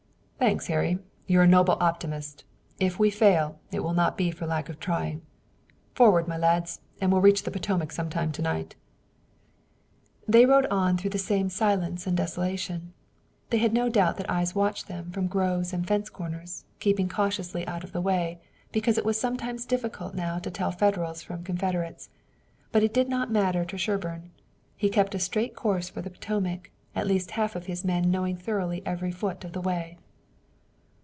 "Thanks, 0.41 0.65
Harry. 0.65 0.97
You're 1.27 1.43
a 1.43 1.47
noble 1.47 1.77
optimist. 1.79 2.45
If 2.79 2.97
we 2.97 3.11
fail, 3.11 3.59
it 3.71 3.81
will 3.81 3.93
not 3.93 4.17
be 4.17 4.31
for 4.31 4.47
lack 4.47 4.69
of 4.69 4.79
trying. 4.79 5.21
Forward, 5.93 6.27
my 6.27 6.35
lads, 6.35 6.81
and 6.99 7.11
we'll 7.11 7.21
reach 7.21 7.43
the 7.43 7.51
Potomac 7.51 7.91
some 7.91 8.09
time 8.09 8.31
to 8.31 8.41
night." 8.41 8.73
They 10.27 10.47
rode 10.47 10.65
on 10.71 10.97
through 10.97 11.11
the 11.11 11.19
same 11.19 11.47
silence 11.49 12.07
and 12.07 12.17
desolation. 12.17 12.91
They 13.51 13.59
had 13.59 13.71
no 13.71 13.87
doubt 13.87 14.17
that 14.17 14.31
eyes 14.31 14.55
watched 14.55 14.87
them 14.87 15.11
from 15.11 15.27
groves 15.27 15.73
and 15.73 15.87
fence 15.87 16.09
corners, 16.09 16.65
keeping 16.79 17.07
cautiously 17.07 17.65
out 17.67 17.83
of 17.83 17.91
the 17.91 18.01
way, 18.01 18.41
because 18.71 18.97
it 18.97 19.05
was 19.05 19.19
sometimes 19.19 19.63
difficult 19.63 20.15
now 20.15 20.39
to 20.39 20.49
tell 20.49 20.71
Federals 20.71 21.21
from 21.21 21.43
Confederates. 21.43 22.09
But 22.71 22.81
it 22.81 22.95
did 22.95 23.07
not 23.09 23.29
matter 23.29 23.63
to 23.65 23.77
Sherburne. 23.77 24.31
He 24.75 24.89
kept 24.89 25.13
a 25.13 25.19
straight 25.19 25.55
course 25.55 25.87
for 25.89 26.01
the 26.01 26.09
Potomac, 26.09 26.71
at 26.95 27.05
least 27.05 27.29
half 27.37 27.55
of 27.55 27.67
his 27.67 27.85
men 27.85 28.09
knowing 28.09 28.37
thoroughly 28.37 28.81
every 28.87 29.11
foot 29.11 29.43
of 29.43 29.53
the 29.53 29.61
way. 29.61 29.99